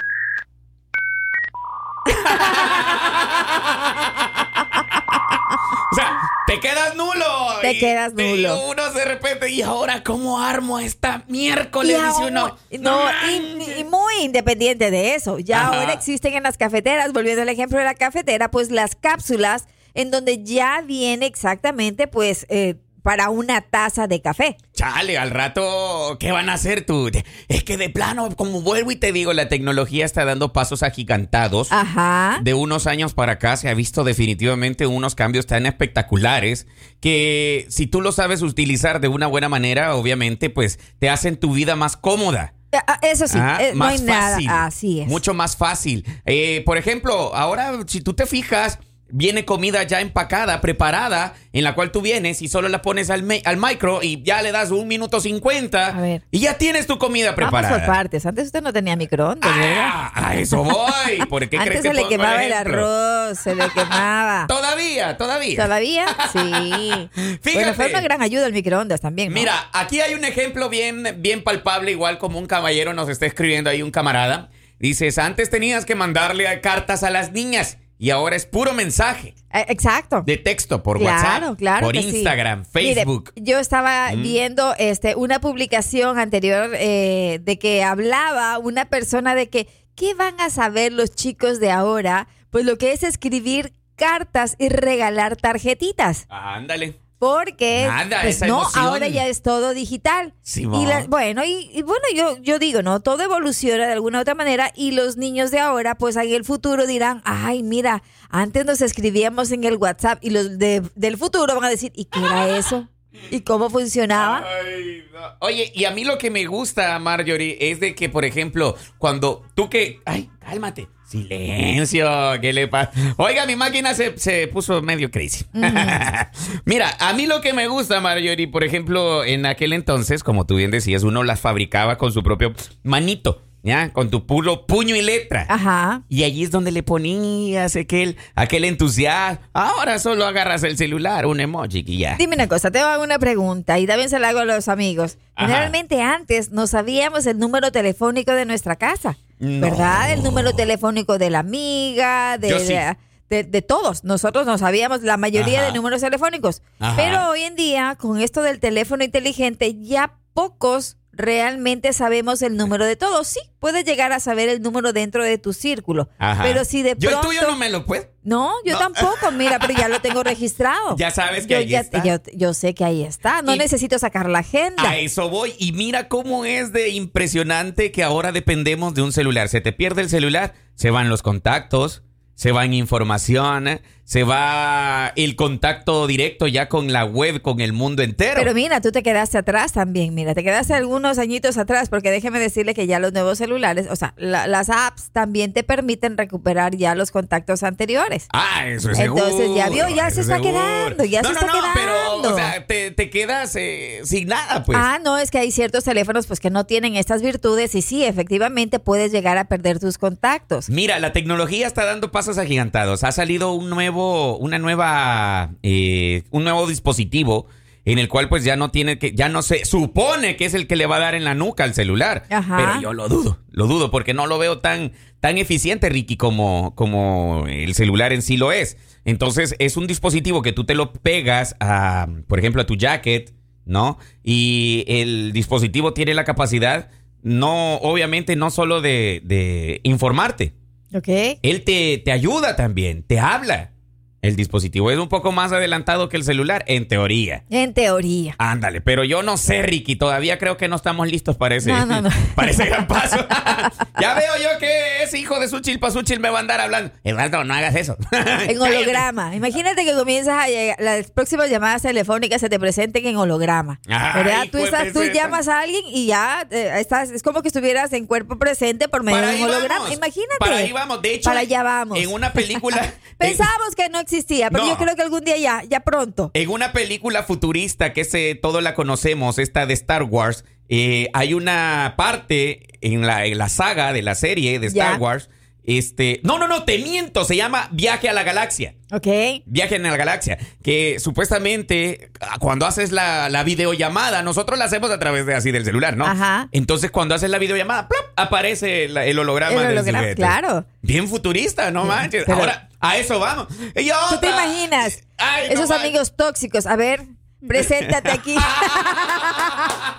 O 5.91 5.95
sea, 5.95 6.19
te 6.45 6.59
quedas 6.59 6.95
nulo. 6.95 7.25
Te 7.61 7.71
Y 7.71 7.79
quedas 7.79 8.13
nulo. 8.13 8.67
uno 8.69 8.91
de 8.91 9.05
repente, 9.05 9.49
¿y 9.49 9.61
ahora 9.61 10.03
cómo 10.03 10.39
armo 10.39 10.79
esta 10.79 11.23
miércoles? 11.27 11.97
Y 11.99 12.05
Dice 12.05 12.21
uno. 12.27 12.41
ahora- 12.41 12.55
no, 12.79 12.99
y, 13.29 13.79
y 13.79 13.83
muy 13.85 14.13
independiente 14.21 14.91
de 14.91 15.15
eso. 15.15 15.39
Ya 15.39 15.61
Ajá. 15.67 15.79
ahora 15.79 15.93
existen 15.93 16.33
en 16.35 16.43
las 16.43 16.57
cafeteras, 16.57 17.11
volviendo 17.11 17.41
al 17.41 17.49
ejemplo 17.49 17.77
de 17.79 17.85
la 17.85 17.95
cafetera, 17.95 18.51
pues 18.51 18.69
las 18.71 18.95
cápsulas 18.95 19.67
en 19.95 20.11
donde 20.11 20.43
ya 20.43 20.81
viene 20.85 21.25
exactamente, 21.25 22.07
pues, 22.07 22.45
eh, 22.49 22.75
para 23.03 23.29
una 23.29 23.61
taza 23.61 24.07
de 24.07 24.21
café. 24.21 24.57
Chale, 24.73 25.17
al 25.17 25.31
rato, 25.31 26.17
¿qué 26.19 26.31
van 26.31 26.49
a 26.49 26.53
hacer 26.53 26.85
tú? 26.85 27.09
Es 27.47 27.63
que 27.63 27.77
de 27.77 27.89
plano, 27.89 28.35
como 28.35 28.61
vuelvo 28.61 28.91
y 28.91 28.95
te 28.95 29.11
digo, 29.11 29.33
la 29.33 29.49
tecnología 29.49 30.05
está 30.05 30.25
dando 30.25 30.53
pasos 30.53 30.83
agigantados. 30.83 31.71
Ajá. 31.71 32.39
De 32.43 32.53
unos 32.53 32.87
años 32.87 33.13
para 33.13 33.33
acá 33.33 33.57
se 33.57 33.69
ha 33.69 33.73
visto 33.73 34.03
definitivamente 34.03 34.87
unos 34.87 35.15
cambios 35.15 35.45
tan 35.47 35.65
espectaculares 35.65 36.67
que 36.99 37.65
si 37.69 37.87
tú 37.87 38.01
lo 38.01 38.11
sabes 38.11 38.41
utilizar 38.41 38.99
de 38.99 39.07
una 39.07 39.27
buena 39.27 39.49
manera, 39.49 39.95
obviamente, 39.95 40.49
pues 40.49 40.79
te 40.99 41.09
hacen 41.09 41.37
tu 41.37 41.53
vida 41.53 41.75
más 41.75 41.97
cómoda. 41.97 42.53
Ah, 42.71 42.83
ah, 42.87 42.99
Eso 43.01 43.27
sí, 43.27 43.37
eh, 43.37 43.71
no 43.73 43.79
más 43.79 43.93
hay 43.99 44.05
nada. 44.05 44.29
fácil. 44.35 44.49
Así 44.49 44.99
es. 45.01 45.07
Mucho 45.07 45.33
más 45.33 45.57
fácil. 45.57 46.05
Eh, 46.25 46.61
por 46.65 46.77
ejemplo, 46.77 47.35
ahora, 47.35 47.73
si 47.87 48.01
tú 48.01 48.13
te 48.13 48.27
fijas, 48.27 48.77
viene 49.11 49.45
comida 49.45 49.83
ya 49.83 50.01
empacada, 50.01 50.61
preparada, 50.61 51.33
en 51.53 51.63
la 51.63 51.75
cual 51.75 51.91
tú 51.91 52.01
vienes 52.01 52.41
y 52.41 52.47
solo 52.47 52.69
la 52.69 52.81
pones 52.81 53.09
al, 53.09 53.25
al 53.43 53.57
micro 53.57 54.01
y 54.03 54.21
ya 54.23 54.41
le 54.41 54.51
das 54.51 54.71
un 54.71 54.87
minuto 54.87 55.19
cincuenta 55.19 56.19
y 56.31 56.39
ya 56.39 56.57
tienes 56.57 56.87
tu 56.87 56.97
comida 56.97 57.35
preparada. 57.35 57.73
Vamos 57.73 57.85
por 57.85 57.95
partes. 57.95 58.25
Antes 58.25 58.45
usted 58.47 58.61
no 58.61 58.71
tenía 58.71 58.95
microondas, 58.95 59.55
¿verdad? 59.55 59.89
Ah, 59.91 60.11
a 60.29 60.35
eso 60.35 60.63
voy. 60.63 61.25
¿Por 61.27 61.47
qué 61.49 61.57
Antes 61.59 61.69
crees 61.69 61.81
que 61.81 61.87
se 61.89 61.93
le 61.93 62.07
quemaba 62.07 62.43
el 62.43 62.53
arroz, 62.53 63.39
se 63.39 63.55
le 63.55 63.69
quemaba. 63.69 64.45
Todavía, 64.47 65.17
todavía. 65.17 65.63
¿Todavía? 65.63 66.05
Sí. 66.31 67.09
Fíjate. 67.41 67.53
Bueno, 67.53 67.73
fue 67.73 67.89
una 67.89 68.01
gran 68.01 68.21
ayuda 68.21 68.45
el 68.45 68.53
microondas 68.53 69.01
también. 69.01 69.29
¿no? 69.29 69.35
Mira, 69.35 69.69
aquí 69.73 69.99
hay 69.99 70.13
un 70.13 70.23
ejemplo 70.25 70.69
bien, 70.69 71.15
bien 71.17 71.43
palpable, 71.43 71.91
igual 71.91 72.19
como 72.19 72.37
un 72.37 72.45
caballero 72.45 72.93
nos 72.93 73.09
está 73.09 73.25
escribiendo 73.25 73.69
ahí 73.69 73.81
un 73.81 73.89
camarada. 73.91 74.49
Dices, 74.79 75.17
antes 75.17 75.49
tenías 75.49 75.85
que 75.85 75.95
mandarle 75.95 76.61
cartas 76.61 77.03
a 77.03 77.09
las 77.09 77.31
niñas 77.31 77.77
y 77.99 78.09
ahora 78.09 78.35
es 78.35 78.45
puro 78.47 78.73
mensaje 78.73 79.35
Eh, 79.53 79.65
exacto. 79.67 80.23
de 80.25 80.37
texto 80.37 80.81
por 80.81 80.97
Claro, 80.99 81.15
WhatsApp, 81.49 81.57
claro 81.59 81.85
por 81.87 81.95
sí. 81.97 82.07
Instagram, 82.09 82.63
Mire, 82.73 82.93
Facebook. 82.95 83.31
yo 83.35 83.59
estaba 83.59 84.11
Mm. 84.15 84.21
viendo 84.23 84.73
este 84.79 85.15
una 85.15 85.39
publicación 85.39 86.17
anterior 86.17 86.71
eh, 86.75 87.39
de 87.43 87.59
que 87.59 87.83
hablaba 87.83 88.57
una 88.57 88.85
persona 88.89 89.35
de 89.35 89.49
que 89.49 89.67
qué 89.95 90.13
van 90.15 90.39
a 90.39 90.49
saber 90.49 90.93
los 90.93 91.13
chicos 91.13 91.59
de 91.59 91.69
ahora, 91.71 92.27
pues 92.51 92.65
lo 92.65 92.77
que 92.77 92.93
es 92.93 93.03
escribir 93.03 93.73
cartas 93.97 94.55
y 94.57 94.69
regalar 94.69 95.35
tarjetitas. 95.35 96.25
Ándale. 96.29 96.95
Porque 97.19 97.85
Nada, 97.85 98.21
pues 98.21 98.39
no, 98.41 98.47
emoción. 98.61 98.85
ahora 98.85 99.07
ya 99.09 99.27
es 99.27 99.41
todo 99.41 99.73
digital. 99.73 100.33
Simón. 100.41 100.81
y 100.81 100.85
la- 100.85 101.05
bueno, 101.07 101.43
y, 101.43 101.69
y 101.73 101.81
bueno, 101.81 102.03
yo, 102.15 102.37
yo 102.41 102.59
digo, 102.59 102.81
¿no? 102.81 103.01
Todo 103.01 103.21
evoluciona 103.23 103.85
de 103.87 103.91
alguna 103.93 104.19
u 104.19 104.21
otra 104.21 104.35
manera 104.35 104.71
y 104.73 104.91
los 104.91 105.17
niños 105.17 105.51
de 105.51 105.59
ahora, 105.59 105.95
pues 105.95 106.15
en 106.15 106.29
el 106.33 106.45
futuro 106.45 106.87
dirán, 106.87 107.21
ay, 107.25 107.61
mira, 107.61 108.03
antes 108.29 108.65
nos 108.65 108.81
escribíamos 108.81 109.51
en 109.51 109.65
el 109.65 109.75
WhatsApp 109.75 110.19
y 110.23 110.29
los 110.29 110.57
de- 110.57 110.81
del 110.95 111.17
futuro 111.17 111.53
van 111.55 111.65
a 111.65 111.69
decir, 111.69 111.91
¿y 111.93 112.05
qué 112.05 112.19
era 112.19 112.57
eso? 112.57 112.87
¿Y 113.31 113.41
cómo 113.41 113.69
funcionaba? 113.69 114.45
Ay, 114.63 115.03
no. 115.11 115.19
Oye, 115.41 115.71
y 115.75 115.83
a 115.85 115.91
mí 115.91 116.05
lo 116.05 116.17
que 116.17 116.29
me 116.31 116.45
gusta, 116.45 116.97
Marjorie, 116.99 117.57
es 117.59 117.79
de 117.81 117.95
que, 117.95 118.07
por 118.07 118.23
ejemplo, 118.23 118.75
cuando 118.97 119.43
tú 119.55 119.69
que... 119.69 119.99
Ay, 120.05 120.29
cálmate. 120.39 120.87
Silencio, 121.09 122.07
¿qué 122.39 122.53
le 122.53 122.67
pasa? 122.67 122.91
Oiga, 123.17 123.47
mi 123.47 123.55
máquina 123.55 123.95
se, 123.95 124.15
se 124.19 124.47
puso 124.47 124.83
medio 124.83 125.09
crazy. 125.09 125.43
Mira, 126.65 126.95
a 126.99 127.13
mí 127.13 127.25
lo 127.25 127.41
que 127.41 127.51
me 127.51 127.67
gusta, 127.67 127.99
Marjorie, 127.99 128.47
por 128.47 128.63
ejemplo, 128.63 129.23
en 129.23 129.47
aquel 129.47 129.73
entonces, 129.73 130.23
como 130.23 130.45
tú 130.45 130.55
bien 130.57 130.69
decías, 130.69 131.01
uno 131.01 131.23
las 131.23 131.39
fabricaba 131.39 131.97
con 131.97 132.11
su 132.11 132.21
propio 132.21 132.53
manito, 132.83 133.41
¿ya? 133.63 133.91
Con 133.91 134.11
tu 134.11 134.27
puro 134.27 134.67
puño 134.67 134.95
y 134.95 135.01
letra. 135.01 135.47
Ajá. 135.49 136.03
Y 136.09 136.25
allí 136.25 136.43
es 136.43 136.51
donde 136.51 136.71
le 136.71 136.83
ponías 136.83 137.75
aquel, 137.75 138.15
aquel 138.35 138.63
entusiasmo. 138.65 139.43
Ahora 139.53 139.97
solo 139.97 140.27
agarras 140.27 140.61
el 140.61 140.77
celular, 140.77 141.25
un 141.25 141.39
emoji 141.39 141.83
y 141.87 141.97
ya. 141.97 142.17
Dime 142.17 142.35
una 142.35 142.47
cosa, 142.47 142.69
te 142.69 142.77
hago 142.77 143.03
una 143.03 143.17
pregunta 143.17 143.79
y 143.79 143.87
también 143.87 144.11
se 144.11 144.19
la 144.19 144.29
hago 144.29 144.39
a 144.39 144.45
los 144.45 144.67
amigos. 144.67 145.17
Ajá. 145.33 145.47
Generalmente 145.47 146.03
antes 146.03 146.51
no 146.51 146.67
sabíamos 146.67 147.25
el 147.25 147.39
número 147.39 147.71
telefónico 147.71 148.31
de 148.33 148.45
nuestra 148.45 148.75
casa, 148.75 149.17
No. 149.39 149.61
¿verdad? 149.61 150.11
El 150.11 150.21
número 150.23 150.53
telefónico 150.53 151.17
de 151.17 151.29
la 151.29 151.39
amiga, 151.39 152.37
de, 152.37 152.59
sí. 152.59 152.73
de, 152.73 152.97
de- 153.29 153.43
de 153.43 153.61
todos. 153.61 154.03
Nosotros 154.03 154.45
no 154.45 154.57
sabíamos 154.57 155.01
la 155.01 155.17
mayoría 155.17 155.59
Ajá. 155.61 155.67
de 155.67 155.73
números 155.77 156.01
telefónicos. 156.01 156.61
Ajá. 156.79 156.95
Pero 156.95 157.29
hoy 157.29 157.41
en 157.43 157.55
día, 157.55 157.95
con 157.99 158.19
esto 158.19 158.41
del 158.41 158.59
teléfono 158.59 159.03
inteligente, 159.03 159.75
ya 159.81 160.15
pocos 160.33 160.97
realmente 161.19 161.93
sabemos 161.93 162.41
el 162.41 162.57
número 162.57 162.85
de 162.85 162.95
todos. 162.95 163.27
Sí, 163.27 163.39
puedes 163.59 163.85
llegar 163.85 164.11
a 164.11 164.19
saber 164.19 164.49
el 164.49 164.61
número 164.61 164.93
dentro 164.93 165.23
de 165.23 165.37
tu 165.37 165.53
círculo. 165.53 166.09
Ajá. 166.17 166.41
Pero 166.43 166.65
si 166.65 166.81
de 166.81 166.95
Yo 166.97 167.09
el 167.09 167.15
pronto... 167.15 167.27
tuyo 167.27 167.41
no 167.47 167.55
me 167.57 167.69
lo 167.69 167.85
puedo. 167.85 168.05
No, 168.23 168.53
yo 168.65 168.73
No. 168.73 168.79
tampoco, 168.79 169.31
mira, 169.31 169.59
pero 169.59 169.73
ya 169.73 169.87
lo 169.89 170.01
tengo 170.01 170.23
registrado. 170.23 170.95
Ya 170.97 171.11
sabes 171.11 171.45
que 171.45 171.53
yo, 171.53 171.57
ahí 171.59 171.67
ya- 171.67 171.79
está. 171.81 172.03
Yo, 172.03 172.15
yo 172.33 172.53
sé 172.53 172.73
que 172.73 172.83
ahí 172.85 173.03
está. 173.03 173.41
No 173.41 173.53
Y- 173.53 173.57
necesito 173.57 173.99
sacar 173.99 174.29
la 174.29 174.39
agenda. 174.39 174.89
A 174.89 174.97
eso 174.97 175.29
voy. 175.29 175.53
Y 175.59 175.73
mira 175.73 176.07
cómo 176.07 176.45
es 176.45 176.71
de 176.73 176.89
impresionante 176.89 177.91
que 177.91 178.03
ahora 178.03 178.31
dependemos 178.31 178.93
de 178.93 179.01
un 179.01 179.11
celular. 179.11 179.49
Se 179.49 179.61
te 179.61 179.71
pierde 179.73 180.01
el 180.01 180.09
celular, 180.09 180.53
se 180.75 180.89
van 180.89 181.09
los 181.09 181.21
contactos, 181.21 182.03
se 182.35 182.51
va 182.53 182.63
en 182.65 182.73
información, 182.73 183.81
se 184.09 184.23
va 184.23 185.13
el 185.15 185.35
contacto 185.35 186.07
directo 186.07 186.47
ya 186.47 186.67
con 186.67 186.91
la 186.91 187.05
web, 187.05 187.43
con 187.43 187.61
el 187.61 187.73
mundo 187.73 188.01
entero. 188.01 188.33
Pero 188.37 188.55
mira, 188.55 188.81
tú 188.81 188.91
te 188.91 189.03
quedaste 189.03 189.37
atrás 189.37 189.73
también. 189.73 190.15
Mira, 190.15 190.33
te 190.33 190.43
quedaste 190.43 190.73
algunos 190.73 191.19
añitos 191.19 191.59
atrás 191.59 191.89
porque 191.89 192.09
déjeme 192.09 192.39
decirle 192.39 192.73
que 192.73 192.87
ya 192.87 192.97
los 192.97 193.13
nuevos 193.13 193.37
celulares, 193.37 193.85
o 193.87 193.95
sea, 193.95 194.15
la- 194.17 194.47
las 194.47 194.71
apps 194.71 195.11
también 195.11 195.53
te 195.53 195.63
permiten 195.63 196.17
recuperar 196.17 196.75
ya 196.75 196.95
los 196.95 197.11
contactos 197.11 197.61
anteriores. 197.61 198.25
Ah, 198.33 198.65
eso 198.65 198.89
es 198.89 198.97
Entonces, 198.97 199.35
seguro. 199.35 199.55
ya 199.55 199.69
vio, 199.69 199.87
ya 199.95 200.09
se 200.09 200.21
está 200.21 200.37
seguro. 200.37 200.53
quedando, 200.55 201.03
ya 201.05 201.21
no, 201.21 201.27
se 201.29 201.33
no, 201.35 201.39
está 201.41 201.53
no, 201.53 201.63
pero, 201.75 201.91
quedando. 201.93 202.33
o 202.33 202.35
sea, 202.35 202.65
te, 202.65 202.89
te 202.89 203.11
quedas 203.11 203.55
eh, 203.57 204.01
sin 204.05 204.27
nada, 204.29 204.63
pues. 204.63 204.75
ah, 204.81 204.97
no, 205.03 205.19
es 205.19 205.29
que 205.29 205.37
hay 205.37 205.51
ciertos 205.51 205.83
teléfonos 205.83 206.25
pues 206.25 206.39
que 206.39 206.49
no 206.49 206.65
tienen 206.65 206.95
estas 206.95 207.21
virtudes 207.21 207.75
y 207.75 207.83
sí, 207.83 208.03
efectivamente 208.03 208.79
puedes 208.79 209.11
llegar 209.11 209.37
a 209.37 209.45
perder 209.45 209.79
tus 209.79 209.99
contactos. 209.99 210.67
Mira, 210.71 210.97
la 210.97 211.11
tecnología 211.13 211.67
está 211.67 211.85
dando 211.85 212.11
pasos 212.11 212.39
agigantados. 212.39 213.03
Ha 213.03 213.11
salido 213.11 213.53
un 213.53 213.69
nuevo, 213.69 213.98
una 213.99 214.59
nueva, 214.59 215.51
eh, 215.63 216.23
un 216.31 216.43
nuevo 216.43 216.67
dispositivo 216.67 217.47
en 217.85 217.97
el 217.97 218.07
cual 218.07 218.29
pues 218.29 218.43
ya 218.43 218.55
no 218.55 218.69
tiene 218.69 218.99
que, 218.99 219.13
ya 219.13 219.29
no 219.29 219.41
se 219.41 219.65
supone 219.65 220.35
que 220.35 220.45
es 220.45 220.53
el 220.53 220.67
que 220.67 220.75
le 220.75 220.85
va 220.85 220.97
a 220.97 220.99
dar 220.99 221.15
en 221.15 221.23
la 221.23 221.33
nuca 221.33 221.63
al 221.63 221.73
celular. 221.73 222.25
Ajá. 222.29 222.57
Pero 222.57 222.81
yo 222.81 222.93
lo 222.93 223.09
dudo, 223.09 223.39
lo 223.49 223.67
dudo 223.67 223.89
porque 223.89 224.13
no 224.13 224.27
lo 224.27 224.37
veo 224.37 224.59
tan, 224.59 224.91
tan 225.19 225.37
eficiente, 225.37 225.89
Ricky, 225.89 226.17
como, 226.17 226.75
como 226.75 227.45
el 227.47 227.73
celular 227.73 228.13
en 228.13 228.21
sí 228.21 228.37
lo 228.37 228.51
es. 228.51 228.77
Entonces 229.05 229.55
es 229.59 229.77
un 229.77 229.87
dispositivo 229.87 230.41
que 230.41 230.51
tú 230.51 230.65
te 230.65 230.75
lo 230.75 230.93
pegas 230.93 231.55
a, 231.59 232.07
por 232.27 232.39
ejemplo, 232.39 232.61
a 232.61 232.65
tu 232.65 232.75
jacket, 232.75 233.33
¿no? 233.65 233.97
Y 234.23 234.83
el 234.87 235.31
dispositivo 235.33 235.93
tiene 235.93 236.13
la 236.13 236.25
capacidad, 236.25 236.89
no, 237.23 237.75
obviamente, 237.77 238.35
no 238.35 238.51
solo 238.51 238.81
de, 238.81 239.21
de 239.23 239.79
informarte, 239.83 240.53
¿Ok? 240.93 241.07
él 241.41 241.63
te, 241.63 241.97
te 241.99 242.11
ayuda 242.11 242.55
también, 242.55 243.03
te 243.03 243.19
habla. 243.19 243.71
El 244.21 244.35
dispositivo 244.35 244.91
es 244.91 244.97
un 244.97 245.07
poco 245.07 245.31
más 245.31 245.51
adelantado 245.53 246.09
que 246.09 246.17
el 246.17 246.23
celular, 246.25 246.65
en 246.67 246.87
teoría. 246.87 247.43
En 247.49 247.73
teoría. 247.73 248.35
Ándale, 248.37 248.81
pero 248.81 249.03
yo 249.05 249.23
no 249.23 249.37
sé, 249.37 249.61
Ricky, 249.61 249.95
todavía 249.95 250.37
creo 250.37 250.57
que 250.57 250.67
no 250.67 250.75
estamos 250.75 251.07
listos 251.07 251.37
para 251.37 251.55
ese, 251.55 251.71
No, 251.71 251.85
no, 251.85 252.01
no. 252.01 252.09
para 252.35 252.51
ese 252.51 252.65
gran 252.65 252.85
paso. 252.87 253.15
ya 254.01 254.13
veo 254.15 254.33
yo 254.41 254.59
que 254.59 255.03
ese 255.03 255.17
hijo 255.19 255.39
de 255.39 255.47
Suchil 255.47 255.79
pa' 255.79 255.91
Suchil 255.91 256.19
me 256.19 256.29
va 256.29 256.37
a 256.37 256.41
andar 256.41 256.59
hablando. 256.59 256.91
Eduardo, 257.03 257.43
no 257.45 257.53
hagas 257.53 257.75
eso. 257.75 257.95
En 258.49 258.59
holograma. 258.59 259.35
Imagínate 259.35 259.85
que 259.85 259.93
comienzas 259.93 260.35
a 260.43 260.47
llegar, 260.47 260.75
las 260.79 261.11
próximas 261.11 261.49
llamadas 261.49 261.81
telefónicas 261.83 262.41
se 262.41 262.49
te 262.49 262.59
presenten 262.59 263.05
en 263.05 263.15
holograma. 263.17 263.79
Ay, 263.87 264.23
¿Verdad? 264.23 264.47
Tú, 264.51 264.57
estás, 264.57 264.91
tú 264.91 265.01
llamas 265.03 265.47
a 265.47 265.61
alguien 265.61 265.83
y 265.87 266.07
ya 266.07 266.45
eh, 266.51 266.71
estás, 266.79 267.09
es 267.11 267.23
como 267.23 267.41
que 267.41 267.47
estuvieras 267.47 267.93
en 267.93 268.05
cuerpo 268.05 268.37
presente 268.37 268.87
por 268.89 269.03
medio 269.03 269.19
Para 269.19 269.31
de 269.31 269.37
un 269.37 269.43
holograma. 269.43 269.79
vamos, 269.79 269.95
Imagínate. 269.95 270.37
Para 270.39 270.57
ahí 270.57 270.71
vamos. 270.71 271.01
De 271.01 271.13
hecho, 271.13 271.29
Para 271.29 271.39
allá 271.41 271.63
vamos. 271.63 271.97
en 271.97 272.11
una 272.11 272.33
película... 272.33 272.93
Pensábamos 273.17 273.75
que 273.75 273.89
no 273.89 273.99
existía, 274.11 274.49
pero 274.49 274.63
No. 274.65 274.69
yo 274.71 274.77
creo 274.77 274.95
que 274.95 275.01
algún 275.01 275.23
día 275.23 275.37
ya, 275.37 275.63
ya 275.69 275.81
pronto. 275.81 276.31
En 276.33 276.49
una 276.49 276.71
película 276.73 277.23
futurista 277.23 277.93
que 277.93 278.03
se, 278.05 278.35
todo 278.35 278.61
la 278.61 278.73
conocemos, 278.75 279.37
esta 279.39 279.65
de 279.65 279.73
Star 279.73 280.03
Wars, 280.03 280.45
eh, 280.69 281.09
hay 281.13 281.33
una 281.33 281.93
parte 281.97 282.61
en 282.81 283.05
la, 283.05 283.25
en 283.25 283.37
la 283.37 283.49
saga 283.49 283.93
de 283.93 284.01
la 284.01 284.15
serie 284.15 284.59
de 284.59 284.67
Star 284.67 284.93
Ya. 284.93 284.99
Wars. 284.99 285.29
Este, 285.63 286.19
no, 286.23 286.37
no, 286.39 286.47
no, 286.47 286.63
te 286.63 286.79
miento, 286.79 287.23
se 287.25 287.35
llama 287.35 287.67
Viaje 287.71 288.09
a 288.09 288.13
la 288.13 288.23
Galaxia. 288.23 288.75
Ok. 288.91 289.07
Viaje 289.45 289.75
en 289.75 289.83
la 289.83 289.95
galaxia, 289.97 290.39
que 290.63 290.97
supuestamente 290.99 292.11
ah, 292.21 292.37
cuando 292.39 292.65
haces 292.65 292.91
la, 292.91 293.29
la 293.29 293.43
videollamada, 293.43 294.23
nosotros 294.23 294.57
la 294.57 294.65
hacemos 294.65 294.89
a 294.89 294.97
través 294.97 295.25
de 295.27 295.35
así 295.35 295.51
del 295.51 295.63
celular, 295.63 295.95
¿no? 295.95 296.05
Ajá. 296.07 296.49
Entonces 296.51 296.89
cuando 296.89 297.13
haces 297.13 297.29
la 297.29 297.37
videollamada, 297.37 297.87
¡plop! 297.87 298.01
aparece 298.15 298.87
la- 298.89 299.05
el 299.05 299.19
holograma 299.19 299.53
El 299.53 299.59
del 299.67 299.77
holograma, 299.77 299.99
sujeto. 299.99 300.15
claro. 300.15 300.65
Bien 300.81 301.07
futurista, 301.07 301.69
no 301.69 301.85
manches. 301.85 302.23
pero- 302.25 302.39
Ahora, 302.39 302.69
a 302.79 302.97
eso 302.97 303.19
vamos. 303.19 303.47
Y 303.75 303.89
¿Tú 304.09 304.19
te 304.19 304.29
imaginas? 304.29 305.03
Ay, 305.17 305.49
Esos 305.51 305.69
amigos 305.69 306.15
tóxicos. 306.15 306.65
A 306.65 306.75
ver, 306.75 307.03
preséntate 307.47 308.11
aquí. 308.11 308.35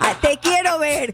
Ah, 0.03 0.17
te 0.19 0.37
quiero 0.39 0.79
ver. 0.79 1.13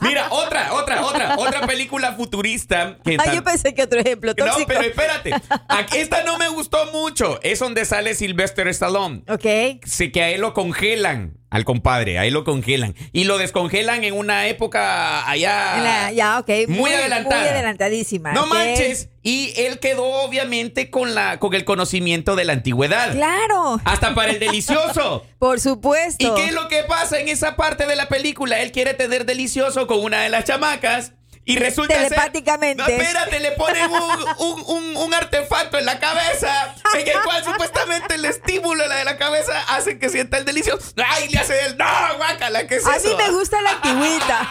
Mira, 0.00 0.26
otra, 0.30 0.72
otra, 0.74 1.04
otra, 1.04 1.36
otra 1.38 1.66
película 1.66 2.12
futurista 2.14 2.96
que 3.04 3.16
Ah, 3.20 3.32
yo 3.32 3.44
pensé 3.44 3.74
que 3.74 3.82
otro 3.82 4.00
ejemplo 4.00 4.32
No, 4.36 4.44
tóxico. 4.46 4.66
pero 4.66 4.80
espérate. 4.80 5.32
Aquí 5.68 5.98
esta 5.98 6.22
no 6.24 6.36
me 6.38 6.48
gustó 6.48 6.86
mucho. 6.92 7.38
Es 7.42 7.58
donde 7.60 7.84
sale 7.84 8.14
Sylvester 8.14 8.66
Stallone. 8.68 9.22
Ok. 9.28 9.80
Sí, 9.84 10.10
que 10.10 10.22
a 10.22 10.30
él 10.30 10.40
lo 10.40 10.52
congelan, 10.54 11.38
al 11.50 11.64
compadre, 11.64 12.18
a 12.18 12.24
él 12.24 12.32
lo 12.34 12.44
congelan. 12.44 12.94
Y 13.12 13.24
lo 13.24 13.36
descongelan 13.38 14.04
en 14.04 14.14
una 14.14 14.46
época 14.46 15.28
allá. 15.28 15.80
La- 15.82 16.12
ya, 16.12 16.38
ok. 16.38 16.48
Muy 16.68 16.92
adelantada. 16.92 17.40
Muy 17.40 17.48
adelantadísima. 17.50 18.32
No 18.32 18.46
manches. 18.46 19.08
Y 19.22 19.52
él 19.56 19.80
quedó 19.80 20.04
obviamente 20.04 20.90
con, 20.90 21.14
la, 21.14 21.38
con 21.38 21.52
el 21.54 21.64
conocimiento 21.64 22.36
de 22.36 22.44
la 22.44 22.52
antigüedad. 22.54 23.12
Claro. 23.12 23.80
Hasta 23.84 24.14
para 24.14 24.30
el 24.32 24.38
delicioso. 24.40 25.26
Por 25.38 25.60
supuesto. 25.60 26.24
¿Y 26.26 26.34
qué 26.40 26.46
es 26.46 26.52
lo 26.52 26.68
que 26.68 26.84
pasa 26.84 27.18
en 27.20 27.28
esa 27.28 27.56
parte 27.56 27.86
de 27.86 27.96
la 27.96 28.08
película? 28.08 28.60
Él 28.60 28.72
quiere 28.72 28.94
tener 28.94 29.26
delicioso 29.26 29.86
con 29.86 30.00
una 30.00 30.22
de 30.22 30.30
las 30.30 30.44
chamacas. 30.44 31.12
Y 31.46 31.56
resulta 31.56 31.94
ser- 31.94 32.08
Telepáticamente. 32.10 32.82
No, 32.82 32.88
espérate, 32.88 33.40
le 33.40 33.52
ponen 33.52 33.90
un, 33.90 34.24
un- 34.38 34.64
un- 34.66 34.96
un 34.98 35.14
artefacto 35.14 35.78
en 35.78 35.86
la 35.86 35.98
cabeza. 35.98 36.74
En 36.94 37.08
el 37.08 37.20
cual 37.24 37.42
supuestamente 37.44 38.14
el 38.14 38.24
estímulo 38.26 38.86
la 38.86 38.96
de 38.96 39.04
la 39.04 39.16
cabeza 39.16 39.52
hace 39.68 39.98
que 39.98 40.10
sienta 40.10 40.36
el 40.38 40.44
delicioso. 40.44 40.92
¡Ay! 41.04 41.28
Le 41.28 41.40
hace 41.40 41.58
el. 41.66 41.76
¡No! 41.78 41.86
¡Guácala! 42.18 42.66
¿Qué 42.68 42.76
es 42.76 42.86
A 42.86 42.96
eso? 42.96 43.08
mí 43.08 43.14
me 43.16 43.30
gusta 43.30 43.60
la 43.62 43.70
antigüita. 43.70 44.48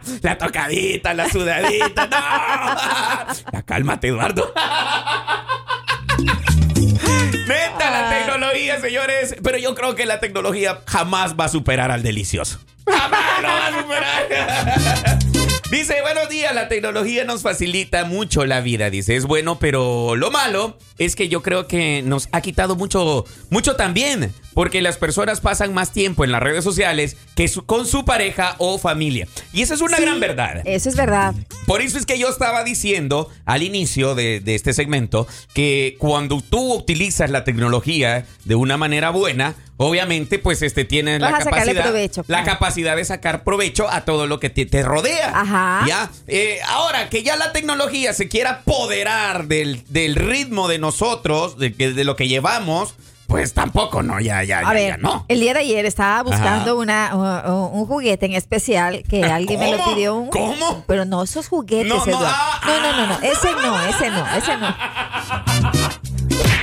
La 0.22 0.38
tocadita, 0.38 1.12
la 1.14 1.28
sudadita. 1.30 2.06
¡No! 2.06 3.34
Ya 3.52 3.62
cálmate, 3.62 4.08
Eduardo. 4.08 4.52
Neta, 7.46 7.90
la 7.90 8.10
tecnología, 8.10 8.80
señores. 8.80 9.36
Pero 9.42 9.58
yo 9.58 9.74
creo 9.74 9.94
que 9.94 10.06
la 10.06 10.20
tecnología 10.20 10.80
jamás 10.86 11.34
va 11.38 11.44
a 11.46 11.48
superar 11.48 11.90
al 11.90 12.02
delicioso. 12.02 12.60
Jamás 12.86 13.42
lo 13.42 13.48
va 13.48 13.66
a 13.66 13.80
superar. 13.80 15.18
Dice, 15.70 16.02
buenos 16.02 16.28
días, 16.28 16.52
la 16.52 16.68
tecnología 16.68 17.24
nos 17.24 17.42
facilita 17.42 18.04
mucho 18.04 18.44
la 18.44 18.60
vida, 18.60 18.90
dice, 18.90 19.14
es 19.14 19.24
bueno, 19.24 19.60
pero 19.60 20.16
lo 20.16 20.32
malo 20.32 20.76
es 20.98 21.14
que 21.14 21.28
yo 21.28 21.42
creo 21.42 21.68
que 21.68 22.02
nos 22.02 22.28
ha 22.32 22.40
quitado 22.40 22.74
mucho, 22.74 23.24
mucho 23.50 23.76
también, 23.76 24.34
porque 24.52 24.82
las 24.82 24.98
personas 24.98 25.40
pasan 25.40 25.72
más 25.72 25.92
tiempo 25.92 26.24
en 26.24 26.32
las 26.32 26.42
redes 26.42 26.64
sociales 26.64 27.16
que 27.36 27.46
su- 27.46 27.64
con 27.66 27.86
su 27.86 28.04
pareja 28.04 28.56
o 28.58 28.78
familia. 28.78 29.28
Y 29.52 29.62
esa 29.62 29.74
es 29.74 29.80
una 29.80 29.96
Sí, 29.96 30.02
gran 30.02 30.18
verdad. 30.18 30.62
Eso 30.64 30.88
es 30.88 30.96
verdad. 30.96 31.34
Por 31.66 31.82
eso 31.82 31.98
es 31.98 32.04
que 32.04 32.18
yo 32.18 32.28
estaba 32.28 32.64
diciendo 32.64 33.28
al 33.44 33.62
inicio 33.62 34.16
de, 34.16 34.40
de 34.40 34.56
este 34.56 34.72
segmento 34.72 35.28
que 35.54 35.94
cuando 36.00 36.40
tú 36.40 36.74
utilizas 36.74 37.30
la 37.30 37.44
tecnología 37.44 38.26
de 38.44 38.56
una 38.56 38.76
manera 38.76 39.10
buena, 39.10 39.54
obviamente 39.82 40.38
pues 40.38 40.60
este 40.62 40.84
tienes 40.84 41.20
la 41.20 41.32
capacidad, 41.38 41.82
provecho, 41.84 42.24
la 42.28 42.44
capacidad 42.44 42.96
de 42.96 43.04
sacar 43.04 43.44
provecho 43.44 43.88
a 43.90 44.02
todo 44.04 44.26
lo 44.26 44.38
que 44.38 44.50
te, 44.50 44.66
te 44.66 44.82
rodea. 44.82 45.32
Ajá. 45.34 45.84
Ya, 45.86 46.10
Eh, 46.26 46.60
ahora 46.68 47.08
que 47.08 47.22
ya 47.22 47.36
la 47.36 47.52
tecnología 47.52 48.12
se 48.12 48.28
quiera 48.28 48.50
apoderar 48.64 49.46
del, 49.46 49.82
del 49.88 50.16
ritmo 50.16 50.68
de 50.68 50.78
nosotros, 50.78 51.56
de, 51.58 51.70
de 51.70 52.04
lo 52.04 52.14
que 52.14 52.28
llevamos, 52.28 52.94
pues 53.26 53.54
tampoco, 53.54 54.02
no, 54.02 54.18
ya, 54.18 54.42
ya, 54.42 54.58
A 54.58 54.62
ya, 54.64 54.70
ver, 54.72 54.88
ya 54.88 54.96
no. 54.96 55.24
el 55.28 55.38
día 55.38 55.54
de 55.54 55.60
ayer 55.60 55.86
estaba 55.86 56.20
buscando 56.24 56.76
una, 56.76 57.14
un, 57.46 57.78
un 57.80 57.86
juguete 57.86 58.26
en 58.26 58.32
especial 58.32 59.04
que 59.08 59.22
alguien 59.24 59.60
me 59.60 59.70
lo 59.76 59.84
pidió. 59.84 60.16
Un, 60.16 60.30
¿Cómo? 60.30 60.84
Pero 60.88 61.04
no 61.04 61.22
esos 61.22 61.46
juguetes, 61.46 61.86
No, 61.86 62.04
no, 62.04 62.18
ah, 62.20 62.60
no, 62.66 62.80
no, 62.80 62.96
no, 62.96 63.06
no. 63.06 63.14
Ese 63.22 63.52
no, 63.52 63.86
ese 63.86 64.10
no, 64.10 64.36
ese 64.36 64.56
no. 64.56 64.74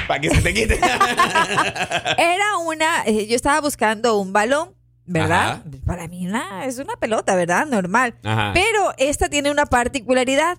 Para 0.07 0.19
que 0.21 0.29
se 0.29 0.41
te 0.41 0.53
quite. 0.53 0.79
Era 2.17 2.57
una, 2.65 3.03
eh, 3.05 3.27
yo 3.27 3.35
estaba 3.35 3.61
buscando 3.61 4.17
un 4.17 4.33
balón, 4.33 4.73
¿verdad? 5.05 5.47
Ajá. 5.51 5.63
Para 5.85 6.07
mí 6.07 6.27
una- 6.27 6.65
es 6.65 6.79
una 6.79 6.95
pelota, 6.95 7.35
¿verdad? 7.35 7.65
Normal. 7.65 8.15
Ajá. 8.23 8.51
Pero 8.53 8.93
esta 8.97 9.29
tiene 9.29 9.51
una 9.51 9.65
particularidad, 9.65 10.57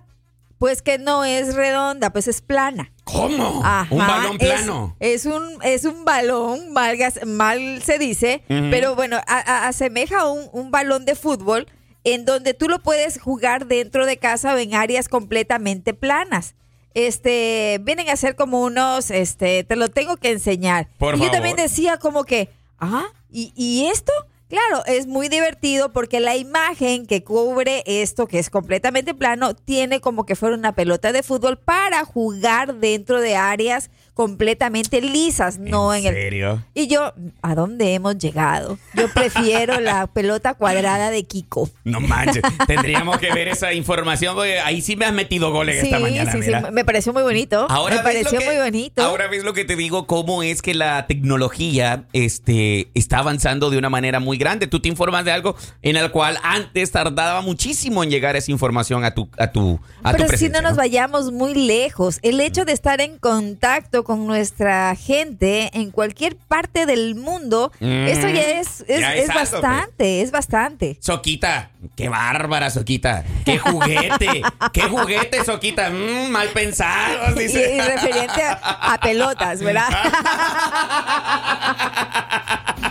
pues 0.57 0.81
que 0.81 0.97
no 0.97 1.23
es 1.25 1.55
redonda, 1.55 2.11
pues 2.11 2.27
es 2.27 2.41
plana. 2.41 2.91
¿Cómo? 3.05 3.61
Ajá, 3.63 3.87
Un 3.93 3.97
balón 3.99 4.37
plano. 4.37 4.95
Es, 4.99 5.25
un, 5.25 5.43
es 5.63 5.85
un 5.85 6.05
balón, 6.05 6.71
malgas- 6.73 7.25
mal 7.25 7.81
se 7.83 7.97
dice, 7.97 8.43
pero 8.47 8.95
bueno, 8.95 9.17
a- 9.25 9.39
a- 9.39 9.67
asemeja 9.67 10.21
a 10.21 10.27
un, 10.31 10.49
un 10.51 10.69
balón 10.71 11.05
de 11.05 11.15
fútbol 11.15 11.67
en 12.03 12.25
donde 12.25 12.53
tú 12.53 12.67
lo 12.69 12.79
puedes 12.79 13.19
jugar 13.19 13.65
dentro 13.67 14.05
de 14.05 14.17
casa 14.17 14.53
o 14.53 14.57
en 14.57 14.73
áreas 14.75 15.09
completamente 15.09 15.93
planas. 15.93 16.55
Este, 16.93 17.79
vienen 17.81 18.09
a 18.09 18.15
ser 18.15 18.35
como 18.35 18.61
unos, 18.63 19.11
este, 19.11 19.63
te 19.63 19.75
lo 19.75 19.89
tengo 19.89 20.17
que 20.17 20.31
enseñar. 20.31 20.87
Por 20.97 21.15
y 21.15 21.19
yo 21.19 21.31
también 21.31 21.55
decía 21.55 21.97
como 21.97 22.23
que, 22.23 22.49
ah, 22.79 23.05
¿y, 23.31 23.53
y 23.55 23.87
esto? 23.87 24.11
Claro, 24.49 24.83
es 24.87 25.05
muy 25.05 25.29
divertido 25.29 25.93
porque 25.93 26.19
la 26.19 26.35
imagen 26.35 27.05
que 27.05 27.23
cubre 27.23 27.83
esto, 27.85 28.25
que 28.25 28.39
es 28.39 28.49
completamente 28.49 29.13
plano, 29.13 29.53
tiene 29.53 30.01
como 30.01 30.25
que 30.25 30.35
fuera 30.35 30.55
una 30.55 30.73
pelota 30.73 31.11
de 31.11 31.21
fútbol 31.21 31.59
para 31.59 32.03
jugar 32.03 32.73
dentro 32.75 33.21
de 33.21 33.35
áreas 33.35 33.91
completamente 34.13 35.01
lisas, 35.01 35.57
no 35.59 35.93
en, 35.93 36.05
¿En 36.05 36.15
el... 36.15 36.21
serio? 36.21 36.63
Y 36.73 36.87
yo, 36.87 37.13
¿a 37.41 37.55
dónde 37.55 37.93
hemos 37.93 38.17
llegado? 38.17 38.77
Yo 38.93 39.07
prefiero 39.13 39.79
la 39.79 40.07
pelota 40.13 40.53
cuadrada 40.53 41.09
de 41.09 41.23
Kiko. 41.23 41.69
No 41.83 41.99
manches, 41.99 42.41
tendríamos 42.67 43.17
que 43.19 43.31
ver 43.33 43.47
esa 43.47 43.73
información 43.73 44.35
porque 44.35 44.59
ahí 44.59 44.81
sí 44.81 44.95
me 44.95 45.05
has 45.05 45.13
metido 45.13 45.51
goles 45.51 45.79
Sí, 45.81 45.87
esta 45.87 45.99
mañana. 45.99 46.31
sí, 46.31 46.41
sí, 46.43 46.51
me 46.71 46.85
pareció 46.85 47.13
muy 47.13 47.23
bonito. 47.23 47.67
Ahora 47.69 47.97
me 47.97 48.03
pareció 48.03 48.39
que- 48.39 48.45
muy 48.45 48.57
bonito. 48.57 49.01
Ahora 49.03 49.27
ves 49.27 49.43
lo 49.43 49.53
que 49.53 49.65
te 49.65 49.75
digo, 49.75 50.05
cómo 50.07 50.43
es 50.43 50.61
que 50.61 50.73
la 50.73 51.07
tecnología 51.07 52.05
este, 52.13 52.89
está 52.93 53.19
avanzando 53.19 53.69
de 53.69 53.77
una 53.77 53.89
manera 53.89 54.19
muy 54.19 54.37
grande. 54.37 54.67
Tú 54.67 54.79
te 54.81 54.89
informas 54.89 55.25
de 55.25 55.31
algo 55.31 55.55
en 55.81 55.95
el 55.95 56.11
cual 56.11 56.37
antes 56.43 56.91
tardaba 56.91 57.41
muchísimo 57.41 58.03
en 58.03 58.09
llegar 58.09 58.35
esa 58.35 58.51
información 58.51 59.03
a 59.05 59.13
tu, 59.13 59.29
a 59.37 59.51
tu, 59.51 59.79
a 60.03 60.11
tu 60.13 60.17
Pero 60.25 60.37
si 60.37 60.49
no 60.49 60.61
nos 60.61 60.75
vayamos 60.75 61.31
muy 61.31 61.53
lejos, 61.53 62.19
el 62.21 62.39
hecho 62.39 62.65
de 62.65 62.73
estar 62.73 63.01
en 63.01 63.17
contacto 63.17 63.98
con 64.03 64.25
nuestra 64.27 64.95
gente 64.95 65.69
en 65.73 65.91
cualquier 65.91 66.35
parte 66.35 66.85
del 66.85 67.15
mundo, 67.15 67.71
Mm, 67.79 68.07
eso 68.07 68.27
ya 68.29 68.41
es, 68.59 68.83
es, 68.87 68.99
ya 69.01 69.15
es 69.15 69.23
es 69.25 69.29
algo, 69.29 69.41
pues. 69.41 69.51
bastante, 69.51 70.21
es 70.21 70.31
bastante. 70.31 70.97
Soquita, 71.01 71.71
qué 71.95 72.09
bárbara, 72.09 72.69
Soquita. 72.69 73.23
Qué 73.45 73.57
juguete, 73.57 74.41
qué 74.73 74.81
juguete, 74.83 75.43
Soquita. 75.45 75.89
Mm, 75.89 76.29
mal 76.31 76.49
pensado, 76.49 77.35
Y, 77.35 77.39
dice. 77.43 77.75
y 77.75 77.81
referente 77.81 78.41
a, 78.43 78.93
a 78.93 78.97
pelotas, 78.99 79.59
¿verdad? 79.61 79.89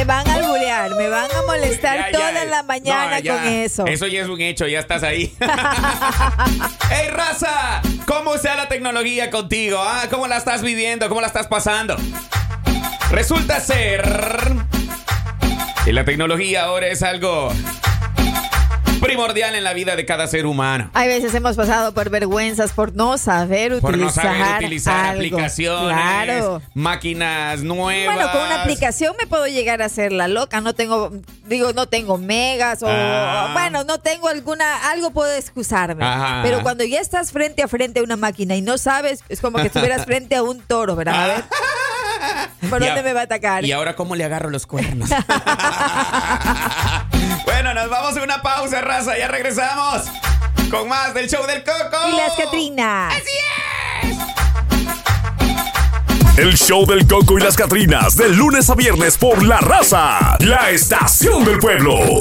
me 0.00 0.04
van 0.06 0.26
a 0.30 0.34
alburear, 0.36 0.94
me 0.96 1.08
van 1.10 1.30
a 1.30 1.42
molestar 1.42 1.98
Ya, 1.98 2.10
ya, 2.10 2.18
toda 2.18 2.44
la 2.46 2.62
mañana 2.62 3.16
no, 3.16 3.22
ya. 3.22 3.34
con 3.36 3.46
eso. 3.52 3.86
Eso 3.86 4.06
ya 4.06 4.22
es 4.22 4.28
un 4.28 4.40
hecho, 4.40 4.66
ya 4.66 4.80
estás 4.80 5.02
ahí. 5.02 5.34
¡Ey, 6.90 7.08
raza! 7.08 7.82
¿Cómo 8.06 8.38
sea 8.38 8.56
la 8.56 8.66
tecnología 8.66 9.30
contigo? 9.30 9.78
ah? 9.78 10.04
¿Cómo 10.08 10.26
la 10.26 10.38
estás 10.38 10.62
viviendo? 10.62 11.06
¿Cómo 11.10 11.20
la 11.20 11.26
estás 11.26 11.48
pasando? 11.48 11.96
Resulta 13.10 13.60
ser 13.60 14.02
que 15.84 15.92
la 15.92 16.06
tecnología 16.06 16.64
ahora 16.64 16.86
es 16.86 17.02
algo 17.02 17.52
primordial 19.10 19.54
en 19.54 19.64
la 19.64 19.72
vida 19.72 19.96
de 19.96 20.06
cada 20.06 20.26
ser 20.26 20.46
humano. 20.46 20.90
Hay 20.94 21.08
veces 21.08 21.34
hemos 21.34 21.56
pasado 21.56 21.92
por 21.94 22.10
vergüenzas 22.10 22.72
por 22.72 22.94
no 22.94 23.18
saber 23.18 23.72
utilizar, 23.74 23.90
Por 23.90 23.98
no 23.98 24.10
saber 24.10 24.56
utilizar 24.56 25.06
algo. 25.06 25.16
aplicaciones, 25.18 25.94
Claro. 25.94 26.62
máquinas 26.74 27.62
nuevas. 27.62 28.14
Bueno, 28.14 28.30
con 28.32 28.42
una 28.42 28.62
aplicación 28.62 29.14
me 29.18 29.26
puedo 29.26 29.46
llegar 29.46 29.82
a 29.82 29.86
hacer 29.86 30.12
la 30.12 30.28
loca. 30.28 30.60
No 30.60 30.74
tengo, 30.74 31.12
digo, 31.46 31.72
no 31.72 31.86
tengo 31.86 32.18
megas 32.18 32.82
o, 32.82 32.86
Ah. 32.88 33.50
bueno, 33.52 33.84
no 33.84 33.98
tengo 33.98 34.28
alguna, 34.28 34.90
algo 34.90 35.10
puedo 35.10 35.32
excusarme. 35.32 36.04
Ajá. 36.04 36.40
Pero 36.42 36.62
cuando 36.62 36.84
ya 36.84 37.00
estás 37.00 37.32
frente 37.32 37.62
a 37.62 37.68
frente 37.68 38.00
a 38.00 38.02
una 38.02 38.16
máquina 38.16 38.54
y 38.56 38.62
no 38.62 38.78
sabes, 38.78 39.24
es 39.28 39.40
como 39.40 39.58
que 39.58 39.66
estuvieras 39.66 40.04
frente 40.06 40.36
a 40.36 40.42
un 40.42 40.60
toro, 40.60 40.96
¿verdad? 40.96 41.22
A 41.22 41.26
ver, 41.26 41.44
¿por 42.70 42.82
Y 42.82 42.86
dónde 42.86 43.02
me 43.02 43.12
va 43.12 43.20
a 43.20 43.24
atacar? 43.24 43.64
¿Y 43.64 43.72
ahora 43.72 43.96
cómo 43.96 44.14
le 44.16 44.24
agarro 44.24 44.50
los 44.50 44.66
cuernos? 44.66 45.10
Bueno, 47.52 47.74
nos 47.74 47.90
vamos 47.90 48.16
a 48.16 48.22
una 48.22 48.40
pausa, 48.40 48.80
raza. 48.80 49.18
Ya 49.18 49.26
regresamos 49.26 50.04
con 50.70 50.88
más 50.88 51.12
del 51.14 51.28
show 51.28 51.44
del 51.46 51.64
Coco. 51.64 51.96
Y 52.08 52.16
las 52.16 52.36
Catrinas. 52.36 53.12
Así 53.12 53.24
es. 56.36 56.38
El 56.38 56.56
show 56.56 56.86
del 56.86 57.08
Coco 57.08 57.38
y 57.38 57.42
las 57.42 57.56
Catrinas, 57.56 58.16
de 58.16 58.28
lunes 58.28 58.70
a 58.70 58.76
viernes 58.76 59.18
por 59.18 59.42
La 59.42 59.58
Raza, 59.58 60.38
la 60.38 60.70
estación 60.70 61.44
del 61.44 61.58
pueblo. 61.58 62.20